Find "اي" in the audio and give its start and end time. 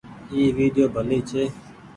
0.31-0.41